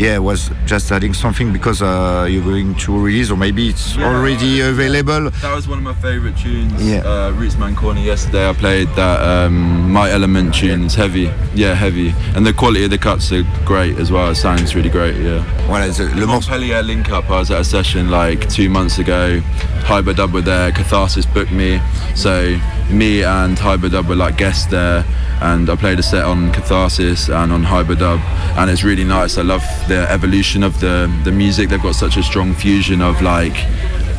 Yeah, 0.00 0.14
I 0.14 0.18
was 0.20 0.50
just 0.64 0.92
adding 0.92 1.12
something 1.12 1.52
because 1.52 1.82
uh, 1.82 2.24
you're 2.30 2.44
going 2.44 2.76
to 2.76 2.96
release, 3.00 3.32
or 3.32 3.36
maybe 3.36 3.68
it's 3.70 3.96
Yeah. 3.96 4.06
already 4.06 4.60
available. 4.60 5.30
that 5.42 5.52
was 5.56 5.66
one 5.66 5.78
of 5.78 5.84
my 5.84 5.94
favorite 5.94 6.36
tunes 6.36 6.72
Yeah. 6.80 6.98
uh, 6.98 7.32
rootsman 7.32 7.74
corner 7.76 8.00
yesterday 8.00 8.48
i 8.48 8.52
played 8.52 8.88
that 8.94 9.18
um, 9.20 9.90
my 9.92 10.08
element 10.10 10.54
tune 10.54 10.84
it's 10.84 10.94
heavy 10.94 11.30
yeah 11.54 11.74
heavy 11.74 12.14
and 12.36 12.46
the 12.46 12.52
quality 12.52 12.84
of 12.84 12.90
the 12.90 12.98
cuts 12.98 13.32
are 13.32 13.44
great 13.64 13.98
as 13.98 14.12
well 14.12 14.30
it 14.30 14.36
sounds 14.36 14.74
really 14.76 14.88
great 14.90 15.16
yeah 15.16 15.42
Voilà, 15.66 15.92
c'est- 15.92 16.14
le 16.14 16.26
morceau. 16.26 16.50
Montpellier 16.50 16.82
link 16.82 17.10
up. 17.10 17.28
I 17.28 17.38
was 17.40 17.50
at 17.50 17.60
a 17.60 17.64
session 17.64 18.08
like 18.10 18.48
two 18.48 18.68
months 18.70 18.98
ago. 18.98 19.40
Hyberdub 19.84 20.32
were 20.32 20.40
there. 20.44 20.70
Catharsis 20.72 21.26
booked 21.26 21.52
me, 21.52 21.80
so 22.14 22.56
me 22.90 23.22
and 23.24 23.58
Hyberdub 23.58 24.06
were 24.08 24.16
like 24.16 24.36
guests 24.38 24.66
there, 24.66 25.04
and 25.40 25.68
I 25.70 25.76
played 25.76 25.98
a 25.98 26.02
set 26.02 26.24
on 26.24 26.50
Catharsis 26.52 27.28
and 27.28 27.52
on 27.52 27.62
Hyberdub, 27.64 28.20
and 28.56 28.70
it's 28.70 28.82
really 28.84 29.04
nice. 29.04 29.38
I 29.38 29.42
love 29.42 29.64
the 29.88 30.06
evolution 30.10 30.62
of 30.62 30.78
the 30.80 31.10
the 31.24 31.32
music. 31.32 31.68
They've 31.68 31.82
got 31.82 31.94
such 31.94 32.16
a 32.16 32.22
strong 32.22 32.54
fusion 32.54 33.00
of 33.02 33.20
like 33.22 33.56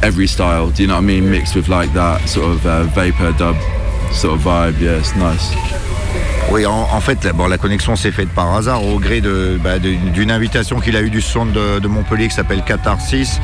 every 0.01 0.27
style. 0.27 0.69
Do 0.69 0.83
you 0.83 0.87
know 0.87 0.95
what 0.95 1.03
I 1.03 1.07
mean? 1.07 1.29
Mixed 1.29 1.55
with 1.55 1.69
like 1.69 1.91
that 1.93 2.27
sort 2.27 2.51
of 2.51 2.65
uh, 2.65 2.83
vapor 2.95 3.33
dub 3.37 3.55
sort 4.11 4.35
of 4.35 4.41
vibe. 4.41 4.79
Yeah, 4.79 4.99
it's 4.99 5.15
nice. 5.15 5.55
Oui, 6.51 6.65
en, 6.65 6.87
en 6.91 6.99
fait, 6.99 7.27
bon, 7.35 7.47
la 7.47 7.59
connexion 7.59 7.95
s'est 7.95 8.11
faite 8.11 8.29
par 8.29 8.55
hasard 8.55 8.83
au 8.83 8.97
gré 8.97 9.21
bah, 9.63 9.77
d'une 9.77 10.31
invitation 10.31 10.79
qu'il 10.79 10.95
a 10.95 11.01
eue 11.01 11.11
du 11.11 11.21
son 11.21 11.45
de, 11.45 11.77
de 11.77 11.87
Montpellier 11.87 12.27
qui 12.27 12.33
s'appelle 12.33 12.63
Catharsis, 12.63 13.39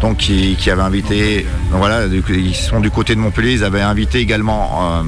donc 0.00 0.16
qui, 0.16 0.56
qui 0.56 0.70
avait 0.70 0.80
invité, 0.80 1.44
donc 1.70 1.80
voilà, 1.80 2.06
ils 2.06 2.54
sont 2.54 2.80
du 2.80 2.90
côté 2.90 3.14
de 3.14 3.20
Montpellier, 3.20 3.52
ils 3.52 3.64
avaient 3.64 3.82
invité 3.82 4.20
également 4.20 4.70
euh, 5.00 5.02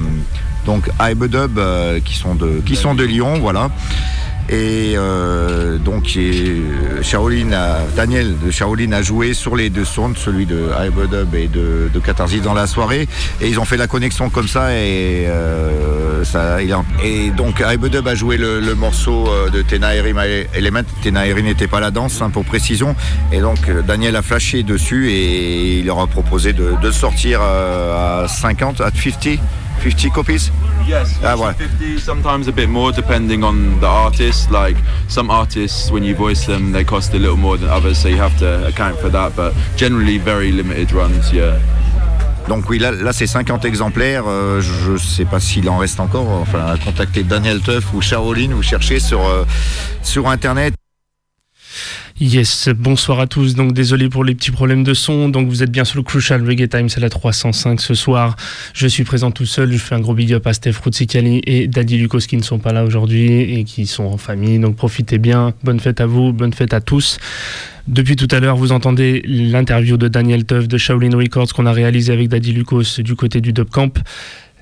donc 0.68 0.90
Ibedub 1.00 1.58
euh, 1.58 1.98
qui 2.04 2.14
sont 2.14 2.34
de 2.34 2.60
qui 2.66 2.76
sont 2.76 2.94
de 2.94 3.02
Lyon, 3.02 3.38
voilà. 3.40 3.70
Et 4.50 4.94
euh, 4.96 5.78
donc 5.78 6.12
euh, 6.16 6.60
Daniel 7.96 8.34
de 8.38 8.50
Shaolin 8.50 8.92
a 8.92 9.00
joué 9.00 9.32
sur 9.32 9.56
les 9.56 9.70
deux 9.70 9.86
sons, 9.86 10.12
celui 10.14 10.44
de 10.44 10.68
Ibedub 10.86 11.34
et 11.34 11.48
de, 11.48 11.90
de 11.92 12.40
dans 12.42 12.52
la 12.52 12.66
soirée. 12.66 13.08
Et 13.40 13.48
ils 13.48 13.58
ont 13.58 13.64
fait 13.64 13.78
la 13.78 13.86
connexion 13.86 14.28
comme 14.28 14.46
ça 14.48 14.74
et 14.74 15.26
ça, 16.24 16.56
a- 16.56 17.32
donc 17.36 17.62
Ibedub 17.66 18.06
a 18.06 18.14
joué 18.14 18.36
le, 18.36 18.74
morceau 18.74 19.26
de 19.50 19.62
Tenaeri 19.62 20.12
Element. 20.54 20.82
Tenaeri 21.02 21.42
n'était 21.42 21.66
pas 21.66 21.80
la 21.80 21.90
danse 21.90 22.20
hein, 22.20 22.28
pour 22.28 22.44
précision. 22.44 22.94
Et 23.32 23.40
donc 23.40 23.70
Daniel 23.86 24.16
a 24.16 24.22
flashé 24.22 24.62
dessus 24.62 25.10
et 25.10 25.78
il 25.78 25.86
leur 25.86 26.00
a 26.00 26.06
proposé 26.06 26.52
de, 26.52 26.90
sortir 26.90 27.40
à 27.40 28.26
50, 28.28 28.82
à 28.82 28.90
50, 28.90 29.38
50 29.78 30.10
copies? 30.10 30.50
Yes, 30.86 31.08
Ah, 31.24 31.36
ouais. 31.36 31.52
50, 31.56 31.98
sometimes 32.00 32.48
a 32.48 32.52
bit 32.52 32.68
more 32.68 32.92
depending 32.92 33.42
on 33.42 33.78
the 33.80 33.86
artist. 33.86 34.50
Like 34.50 34.76
some 35.08 35.30
artists, 35.30 35.90
when 35.90 36.02
you 36.04 36.14
voice 36.14 36.46
them, 36.46 36.72
they 36.72 36.84
cost 36.84 37.12
a 37.14 37.18
little 37.18 37.36
more 37.36 37.58
than 37.58 37.68
others, 37.68 37.98
so 37.98 38.08
you 38.08 38.18
have 38.20 38.36
to 38.38 38.66
account 38.66 38.98
for 39.00 39.10
that. 39.10 39.34
But 39.36 39.52
generally, 39.76 40.18
very 40.18 40.50
limited 40.52 40.92
runs, 40.92 41.32
yeah. 41.32 41.58
Donc 42.48 42.70
oui, 42.70 42.78
là, 42.78 42.92
là 42.92 43.12
c'est 43.12 43.26
50 43.26 43.66
exemplaires. 43.66 44.24
Euh, 44.26 44.62
je 44.62 44.92
ne 44.92 44.96
sais 44.96 45.26
pas 45.26 45.38
s'il 45.38 45.68
en 45.68 45.76
reste 45.76 46.00
encore. 46.00 46.26
Enfin, 46.40 46.76
contactez 46.82 47.22
Daniel 47.22 47.60
Tuff 47.60 47.92
ou 47.92 48.00
Shaolin, 48.00 48.54
vous 48.54 48.62
cherchez 48.62 49.00
sur, 49.00 49.20
euh, 49.20 49.44
sur 50.02 50.26
Internet. 50.28 50.72
Yes, 52.20 52.68
bonsoir 52.76 53.20
à 53.20 53.28
tous. 53.28 53.54
Donc 53.54 53.74
désolé 53.74 54.08
pour 54.08 54.24
les 54.24 54.34
petits 54.34 54.50
problèmes 54.50 54.82
de 54.82 54.92
son. 54.92 55.28
Donc 55.28 55.46
vous 55.48 55.62
êtes 55.62 55.70
bien 55.70 55.84
sur 55.84 55.98
le 55.98 56.02
Crucial 56.02 56.44
Reggae 56.44 56.68
Time, 56.68 56.88
c'est 56.88 56.98
la 56.98 57.10
305 57.10 57.80
ce 57.80 57.94
soir. 57.94 58.34
Je 58.74 58.88
suis 58.88 59.04
présent 59.04 59.30
tout 59.30 59.46
seul. 59.46 59.70
Je 59.70 59.78
fais 59.78 59.94
un 59.94 60.00
gros 60.00 60.14
big 60.14 60.32
up 60.32 60.44
à 60.48 60.52
Steph 60.52 60.80
Ruzicali 60.84 61.40
et 61.44 61.68
Daddy 61.68 61.96
Lucas 61.96 62.24
qui 62.28 62.36
ne 62.36 62.42
sont 62.42 62.58
pas 62.58 62.72
là 62.72 62.84
aujourd'hui 62.84 63.60
et 63.60 63.62
qui 63.62 63.86
sont 63.86 64.02
en 64.02 64.16
famille. 64.16 64.58
Donc 64.58 64.74
profitez 64.74 65.18
bien. 65.18 65.54
Bonne 65.62 65.78
fête 65.78 66.00
à 66.00 66.06
vous, 66.06 66.32
bonne 66.32 66.52
fête 66.52 66.74
à 66.74 66.80
tous. 66.80 67.18
Depuis 67.86 68.16
tout 68.16 68.28
à 68.32 68.40
l'heure, 68.40 68.56
vous 68.56 68.72
entendez 68.72 69.22
l'interview 69.24 69.96
de 69.96 70.08
Daniel 70.08 70.44
Tuff 70.44 70.66
de 70.66 70.76
Shaolin 70.76 71.16
Records 71.16 71.52
qu'on 71.54 71.66
a 71.66 71.72
réalisé 71.72 72.12
avec 72.12 72.28
Daddy 72.28 72.52
Lucas 72.52 72.96
du 72.98 73.14
côté 73.14 73.40
du 73.40 73.52
Dub 73.52 73.70
Camp. 73.70 73.96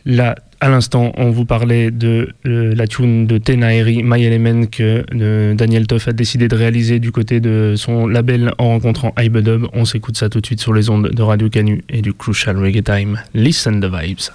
Là, 0.07 0.37
à 0.61 0.69
l'instant, 0.69 1.11
on 1.17 1.31
vous 1.31 1.45
parlait 1.45 1.91
de 1.91 2.29
euh, 2.47 2.75
la 2.77 2.87
tune 2.87 3.27
de 3.27 3.39
Tenaeri, 3.39 4.05
My 4.05 4.23
Element, 4.23 4.67
que 4.67 5.05
euh, 5.13 5.55
Daniel 5.55 5.89
Toff 5.89 6.07
a 6.07 6.13
décidé 6.13 6.47
de 6.47 6.55
réaliser 6.55 7.01
du 7.01 7.11
côté 7.11 7.41
de 7.41 7.75
son 7.77 8.07
label 8.07 8.53
en 8.59 8.69
rencontrant 8.69 9.13
Ibedub. 9.19 9.67
On 9.73 9.85
s'écoute 9.85 10.17
ça 10.17 10.29
tout 10.29 10.41
de 10.41 10.47
suite 10.47 10.61
sur 10.61 10.73
les 10.73 10.91
ondes 10.91 11.11
de 11.11 11.23
Radio 11.23 11.49
Canu 11.49 11.83
et 11.89 12.03
du 12.03 12.15
Crucial 12.15 12.57
Reggae 12.57 12.85
Time. 12.85 13.21
Listen 13.35 13.81
the 13.81 13.87
vibes. 13.87 14.31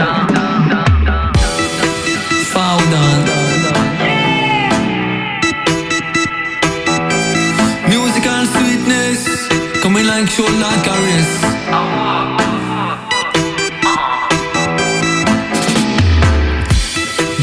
Fall 0.00 0.29
like 10.20 10.30
shoulder 10.30 10.76
caress. 10.84 11.40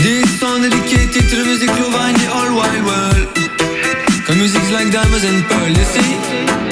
This 0.03 0.39
song 0.39 0.61
dedicated 0.61 1.29
to 1.29 1.35
the 1.37 1.43
music 1.45 1.69
lover 1.69 2.09
in 2.09 2.15
the 2.15 2.27
whole 2.29 2.55
wide 2.55 2.83
world. 2.85 3.33
Cause 4.25 4.35
music's 4.37 4.71
like 4.71 4.91
diamonds 4.91 5.23
and 5.23 5.43
pearls, 5.45 5.77
you 5.77 5.85
see? 5.85 6.66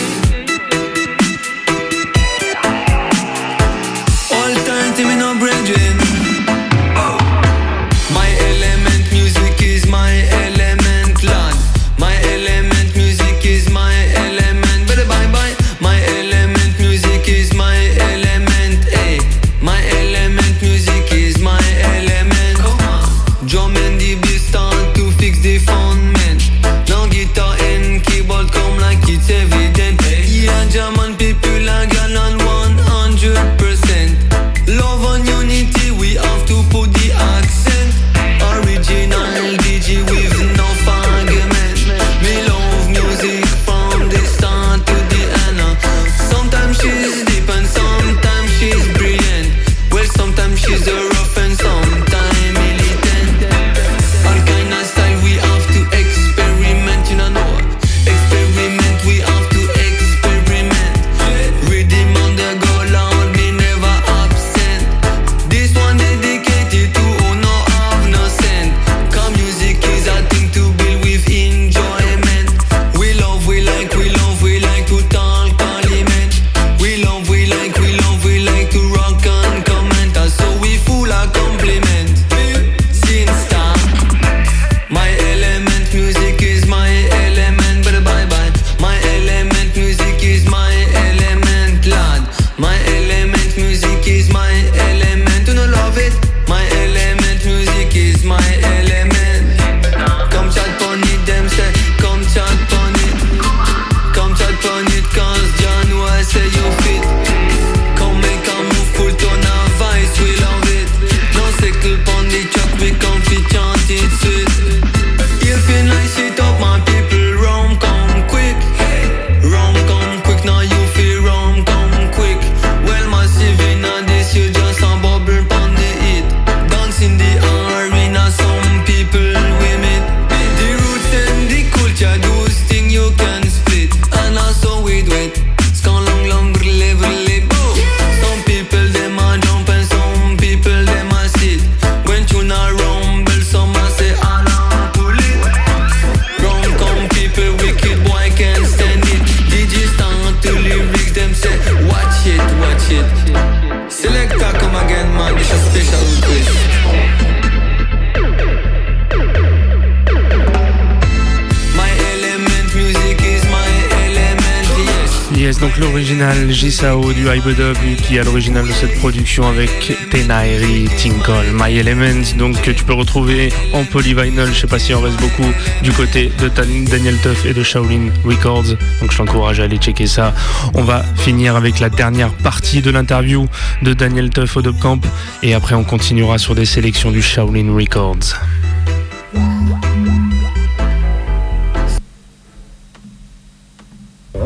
Gisao 166.65 167.13
du 167.13 167.27
Hypedub 167.27 167.77
qui 168.07 168.15
est 168.15 168.21
à 168.21 168.23
l'original 168.23 168.67
de 168.67 168.71
cette 168.71 168.97
production 168.97 169.47
avec 169.47 169.69
Tenairi 170.09 170.89
Tinkle, 170.97 171.51
My 171.53 171.77
Elements, 171.77 172.35
donc 172.39 172.59
que 172.63 172.71
tu 172.71 172.83
peux 172.83 172.95
retrouver 172.95 173.53
en 173.71 173.83
polyvinyl, 173.83 174.47
je 174.47 174.61
sais 174.61 174.67
pas 174.67 174.79
s'il 174.79 174.95
en 174.95 175.01
reste 175.01 175.19
beaucoup, 175.19 175.47
du 175.83 175.91
côté 175.91 176.31
de 176.41 176.47
Daniel 176.49 177.17
Tuff 177.21 177.45
et 177.45 177.53
de 177.53 177.61
Shaolin 177.61 178.09
Records, 178.23 178.77
donc 178.99 179.11
je 179.11 179.17
t'encourage 179.17 179.59
à 179.59 179.65
aller 179.65 179.77
checker 179.77 180.07
ça. 180.07 180.33
On 180.73 180.83
va 180.83 181.05
finir 181.17 181.55
avec 181.55 181.79
la 181.79 181.91
dernière 181.91 182.33
partie 182.33 182.81
de 182.81 182.89
l'interview 182.89 183.45
de 183.83 183.93
Daniel 183.93 184.31
Tuff 184.31 184.57
au 184.57 184.63
Dubcamp 184.63 185.01
et 185.43 185.53
après 185.53 185.75
on 185.75 185.83
continuera 185.83 186.39
sur 186.39 186.55
des 186.55 186.65
sélections 186.65 187.11
du 187.11 187.21
Shaolin 187.21 187.75
Records. 187.75 188.39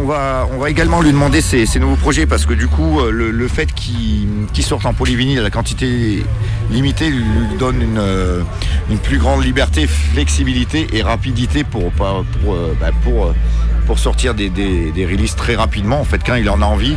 On 0.09 0.57
va 0.57 0.69
également 0.69 1.01
lui 1.01 1.11
demander 1.11 1.41
ses, 1.41 1.67
nouveaux 1.79 1.95
projets 1.95 2.25
parce 2.25 2.45
que 2.45 2.53
du 2.53 2.67
coup, 2.67 2.99
euh, 2.99 3.11
le, 3.11 3.47
fait 3.47 3.73
qu'il 3.73 4.27
qu'il 4.53 4.63
sorte 4.63 4.85
en 4.85 4.93
polyvinyle 4.93 5.39
à 5.39 5.41
la 5.41 5.49
quantité 5.49 6.25
limitée 6.71 7.09
lui 7.09 7.57
donne 7.57 7.81
une, 7.81 7.97
euh, 7.97 8.41
une 8.89 8.97
plus 8.97 9.17
grande 9.17 9.43
liberté, 9.43 9.87
flexibilité 9.87 10.87
et 10.93 11.01
rapidité 11.01 11.63
pour, 11.63 11.91
euh, 12.01 12.73
bah, 12.79 12.91
sortir 13.97 14.35
des, 14.35 14.49
releases 14.97 15.35
très 15.35 15.55
rapidement 15.55 15.99
en 15.99 16.03
fait 16.03 16.21
quand 16.25 16.35
il 16.35 16.49
en 16.49 16.61
a 16.61 16.65
envie. 16.65 16.95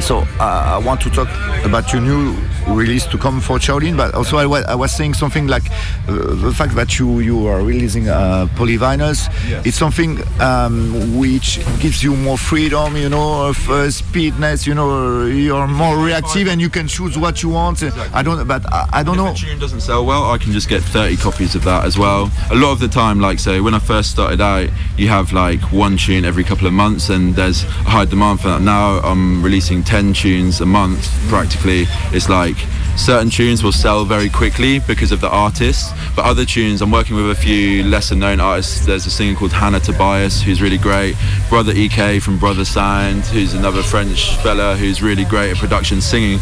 So 0.00 0.24
I 0.40 0.78
want 0.84 0.96
to 0.98 1.10
talk 1.10 1.28
about 1.64 1.92
your 1.92 2.02
new 2.02 2.34
release 2.68 3.06
to 3.06 3.18
come 3.18 3.40
for 3.40 3.58
Shaolin, 3.58 3.96
but 3.96 4.14
also 4.14 4.36
I, 4.38 4.60
I 4.62 4.74
was 4.74 4.92
saying 4.94 5.14
something 5.14 5.46
like 5.46 5.64
uh, 6.08 6.34
the 6.34 6.52
fact 6.52 6.74
that 6.74 6.98
you 6.98 7.20
you 7.20 7.46
are 7.46 7.62
releasing 7.62 8.08
uh, 8.08 8.46
polyvinyls. 8.56 9.28
It's 9.66 9.76
something 9.76 10.18
um, 10.40 11.18
which 11.18 11.60
gives 11.80 12.02
you 12.02 12.16
more 12.16 12.38
freedom, 12.38 12.96
you 12.96 13.08
know, 13.08 13.48
of 13.48 13.68
uh, 13.70 13.90
speedness. 13.90 14.66
You 14.66 14.74
know, 14.74 15.24
you're 15.26 15.66
more 15.68 15.96
reactive 15.98 16.48
and 16.48 16.60
you 16.60 16.70
can 16.70 16.86
choose 16.88 17.18
what 17.18 17.42
you 17.42 17.50
want. 17.50 17.82
I 18.14 18.22
don't, 18.22 18.46
but 18.46 18.64
I, 18.72 18.88
I 18.92 19.02
don't 19.02 19.14
If 19.18 19.24
know. 19.24 19.32
a 19.32 19.34
tune 19.34 19.58
doesn't 19.58 19.80
sell 19.80 20.04
well, 20.06 20.30
I 20.30 20.38
can 20.38 20.52
just 20.52 20.68
get 20.68 20.82
30 20.82 21.16
copies 21.16 21.54
of 21.54 21.64
that 21.64 21.84
as 21.84 21.98
well. 21.98 22.30
A 22.50 22.54
lot 22.54 22.72
of 22.72 22.78
the 22.80 22.88
time, 22.88 23.20
like 23.20 23.38
say, 23.38 23.60
when 23.60 23.74
I 23.74 23.78
first 23.78 24.10
started 24.10 24.40
out, 24.40 24.68
you 24.96 25.08
have 25.08 25.32
like 25.32 25.60
one 25.72 25.96
tune 25.96 26.24
every 26.24 26.44
couple 26.44 26.66
of 26.66 26.72
months, 26.72 27.08
and 27.10 27.34
there's 27.34 27.64
a 27.64 27.66
high 27.90 28.04
demand 28.04 28.40
for 28.40 28.48
that. 28.48 28.60
Now 28.62 28.98
I'm 29.00 29.42
releasing 29.42 29.82
10 29.82 30.12
tunes 30.14 30.60
a 30.60 30.66
month 30.66 31.08
practically. 31.28 31.84
It's 32.12 32.28
like 32.28 32.51
certain 32.96 33.30
tunes 33.30 33.62
will 33.62 33.72
sell 33.72 34.04
very 34.04 34.28
quickly 34.28 34.78
because 34.80 35.12
of 35.12 35.20
the 35.20 35.28
artists, 35.28 35.92
but 36.14 36.24
other 36.24 36.44
tunes, 36.44 36.82
I'm 36.82 36.90
working 36.90 37.16
with 37.16 37.30
a 37.30 37.34
few 37.34 37.84
lesser 37.84 38.14
known 38.14 38.40
artists. 38.40 38.84
There's 38.84 39.06
a 39.06 39.10
singer 39.10 39.36
called 39.36 39.52
Hannah 39.52 39.80
Tobias 39.80 40.42
who's 40.42 40.60
really 40.60 40.78
great, 40.78 41.16
Brother 41.48 41.72
EK 41.74 42.20
from 42.20 42.38
Brother 42.38 42.64
Sound, 42.64 43.24
who's 43.26 43.54
another 43.54 43.82
French 43.82 44.36
fella 44.36 44.76
who's 44.76 45.02
really 45.02 45.24
great 45.24 45.50
at 45.50 45.56
production 45.56 46.00
singing 46.00 46.38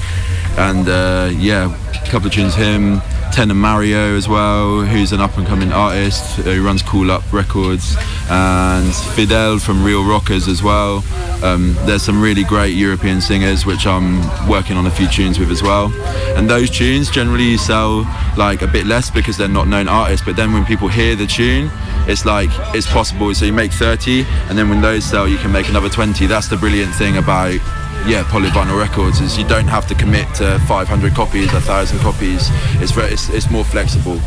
and 0.56 0.88
uh, 0.88 1.30
yeah, 1.36 1.74
a 1.90 2.10
couple 2.10 2.26
of 2.26 2.32
tunes 2.32 2.54
him. 2.54 3.00
Ten 3.32 3.50
and 3.50 3.60
Mario 3.60 4.16
as 4.16 4.28
well, 4.28 4.82
who's 4.82 5.12
an 5.12 5.20
up 5.20 5.38
and 5.38 5.46
coming 5.46 5.72
artist 5.72 6.36
who 6.36 6.64
runs 6.64 6.82
Cool 6.82 7.10
Up 7.10 7.22
Records, 7.32 7.96
and 8.28 8.94
Fidel 9.14 9.58
from 9.58 9.84
Real 9.84 10.04
Rockers 10.04 10.48
as 10.48 10.62
well. 10.62 11.04
Um, 11.42 11.74
there's 11.86 12.02
some 12.02 12.20
really 12.20 12.44
great 12.44 12.74
European 12.74 13.20
singers 13.20 13.64
which 13.64 13.86
I'm 13.86 14.20
working 14.48 14.76
on 14.76 14.86
a 14.86 14.90
few 14.90 15.08
tunes 15.08 15.38
with 15.38 15.50
as 15.50 15.62
well. 15.62 15.92
And 16.36 16.50
those 16.50 16.70
tunes 16.70 17.10
generally 17.10 17.56
sell 17.56 18.00
like 18.36 18.62
a 18.62 18.66
bit 18.66 18.86
less 18.86 19.10
because 19.10 19.36
they're 19.36 19.48
not 19.48 19.68
known 19.68 19.88
artists, 19.88 20.24
but 20.26 20.36
then 20.36 20.52
when 20.52 20.64
people 20.64 20.88
hear 20.88 21.14
the 21.14 21.26
tune, 21.26 21.70
it's 22.08 22.24
like 22.24 22.50
it's 22.74 22.90
possible. 22.90 23.34
So 23.34 23.44
you 23.44 23.52
make 23.52 23.72
30, 23.72 24.24
and 24.48 24.58
then 24.58 24.68
when 24.68 24.80
those 24.80 25.04
sell, 25.04 25.28
you 25.28 25.38
can 25.38 25.52
make 25.52 25.68
another 25.68 25.88
20. 25.88 26.26
That's 26.26 26.48
the 26.48 26.56
brilliant 26.56 26.94
thing 26.94 27.16
about 27.16 27.58
yeah, 28.06 28.24
polyvinyl 28.24 28.78
records 28.78 29.20
is 29.20 29.36
you 29.36 29.46
don't 29.46 29.68
have 29.68 29.86
to 29.88 29.94
commit 29.94 30.32
to 30.36 30.58
500 30.60 31.14
copies, 31.14 31.52
1,000 31.52 31.98
copies. 32.00 32.48
It's 32.80 32.96
it's, 32.96 33.28
it's 33.28 33.50
more 33.50 33.64
flexible. 33.64 34.20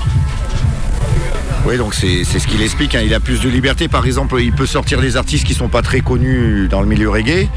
Oui, 1.65 1.77
donc 1.77 1.93
c'est 1.93 2.25
ce 2.25 2.45
qu'il 2.45 2.61
explique. 2.61 2.93
hein. 2.93 2.99
Il 3.05 3.13
a 3.13 3.21
plus 3.21 3.39
de 3.39 3.47
liberté. 3.47 3.87
Par 3.87 4.05
exemple, 4.05 4.35
il 4.41 4.51
peut 4.51 4.65
sortir 4.65 4.99
des 4.99 5.15
artistes 5.15 5.45
qui 5.47 5.53
sont 5.53 5.69
pas 5.69 5.81
très 5.81 6.01
connus 6.01 6.67
dans 6.69 6.81
le 6.81 6.87
milieu 6.87 7.09
reggae. 7.09 7.47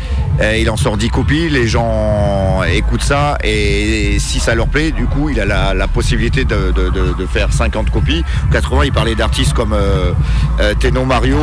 Euh, 0.40 0.56
il 0.56 0.70
en 0.70 0.76
sort 0.76 0.96
10 0.96 1.08
copies, 1.10 1.48
les 1.48 1.66
gens 1.66 2.62
écoutent 2.62 3.02
ça 3.02 3.36
et 3.42 4.18
si 4.20 4.38
ça 4.38 4.54
leur 4.54 4.68
plaît, 4.68 4.92
du 4.92 5.06
coup, 5.06 5.28
il 5.30 5.40
a 5.40 5.44
la, 5.74 5.88
possibilité 5.88 6.44
de, 6.44 6.70
de- 6.72 7.26
faire 7.26 7.52
50 7.52 7.90
copies. 7.90 8.22
En 8.48 8.52
80, 8.52 8.84
il 8.84 8.92
parlait 8.92 9.14
d'artistes 9.16 9.54
comme 9.54 9.72
euh, 9.72 10.12
euh, 10.60 10.74
Teno 10.78 11.04
Mario. 11.04 11.38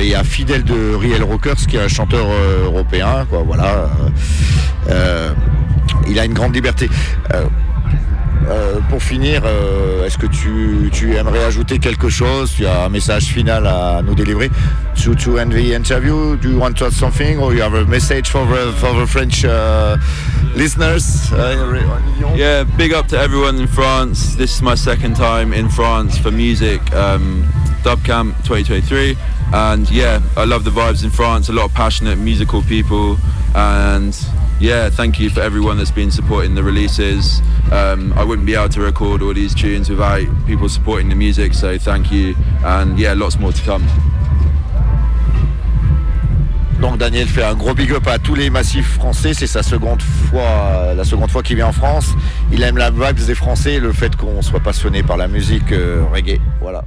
il 0.00 0.06
y 0.08 0.14
a 0.16 0.24
Fidel 0.24 0.64
de 0.64 0.94
Riel 0.96 1.22
Rockers, 1.22 1.54
qui 1.68 1.76
est 1.76 1.80
un 1.80 1.88
chanteur 1.88 2.26
euh, 2.28 2.64
européen. 2.64 3.24
Voilà. 3.30 3.88
Euh, 4.90 5.30
il 6.08 6.18
a 6.18 6.24
une 6.24 6.34
grande 6.34 6.54
liberté. 6.56 6.88
Euh, 8.48 8.78
pour 8.90 9.02
finir, 9.02 9.42
euh, 9.44 10.04
est-ce 10.04 10.18
que 10.18 10.26
tu, 10.26 10.90
tu 10.92 11.14
aimerais 11.16 11.44
ajouter 11.44 11.78
quelque 11.78 12.08
chose? 12.10 12.52
Tu 12.54 12.66
as 12.66 12.84
un 12.84 12.88
message 12.90 13.24
final 13.24 13.66
à 13.66 14.02
nous 14.04 14.14
délivrer? 14.14 14.50
To, 15.02 15.14
to 15.14 15.38
end 15.38 15.50
the 15.50 15.72
interview 15.74 16.36
Do 16.36 16.50
you 16.50 16.58
want 16.58 16.74
to 16.74 16.86
add 16.86 16.92
something 16.92 17.38
or 17.38 17.52
you 17.54 17.62
have 17.62 17.74
a 17.74 17.84
message 17.84 18.28
for 18.28 18.46
the, 18.46 18.72
for 18.76 18.92
the 18.94 19.06
French 19.06 19.44
uh, 19.44 19.96
listeners? 20.54 21.32
Uh, 21.32 21.90
Yeah, 22.36 22.64
big 22.76 22.92
up 22.92 23.06
to 23.08 23.18
everyone 23.18 23.56
in 23.60 23.66
France. 23.66 24.34
This 24.36 24.54
is 24.56 24.62
my 24.62 24.74
second 24.74 25.16
time 25.16 25.52
in 25.52 25.68
France 25.68 26.18
for 26.18 26.30
music, 26.30 26.80
um, 26.94 27.44
Dub 27.82 28.02
Camp 28.04 28.34
2023. 28.44 29.16
And 29.52 29.88
yeah, 29.90 30.20
I 30.36 30.44
love 30.44 30.64
the 30.64 30.70
vibes 30.70 31.04
in 31.04 31.10
France, 31.10 31.48
a 31.48 31.52
lot 31.52 31.66
of 31.66 31.74
passionate 31.74 32.18
musical 32.18 32.62
people. 32.62 33.16
And 33.54 34.14
yeah, 34.60 34.90
thank 34.90 35.18
you 35.18 35.30
for 35.30 35.40
everyone 35.40 35.76
that's 35.78 35.90
been 35.90 36.10
supporting 36.10 36.54
the 36.54 36.62
releases. 36.62 37.40
Um, 37.72 38.12
I 38.14 38.24
wouldn't 38.24 38.46
be 38.46 38.54
able 38.54 38.68
to 38.70 38.80
record 38.80 39.22
all 39.22 39.34
these 39.34 39.54
tunes 39.54 39.90
without 39.90 40.26
people 40.46 40.68
supporting 40.68 41.08
the 41.08 41.14
music, 41.14 41.54
so 41.54 41.78
thank 41.78 42.10
you. 42.12 42.34
And 42.64 42.98
yeah, 42.98 43.14
lots 43.14 43.38
more 43.38 43.52
to 43.52 43.62
come. 43.62 43.84
Donc 46.80 46.98
Daniel 46.98 47.26
fait 47.26 47.44
un 47.44 47.54
gros 47.54 47.72
big 47.72 47.92
up 47.92 48.06
à 48.06 48.18
tous 48.18 48.34
les 48.34 48.50
massifs 48.50 48.94
français. 48.94 49.32
C'est 49.32 49.46
sa 49.46 49.62
seconde 49.62 50.02
fois, 50.02 50.92
la 50.94 51.04
seconde 51.04 51.30
fois 51.30 51.42
qu'il 51.42 51.56
vient 51.56 51.68
en 51.68 51.72
France. 51.72 52.14
Il 52.52 52.62
aime 52.62 52.76
la 52.76 52.90
vibe 52.90 53.24
des 53.26 53.34
Français 53.34 53.78
le 53.80 53.92
fait 53.92 54.14
qu'on 54.16 54.42
soit 54.42 54.60
passionné 54.60 55.02
par 55.02 55.16
la 55.16 55.26
musique 55.26 55.72
euh, 55.72 56.04
reggae. 56.12 56.40
Voilà. 56.60 56.84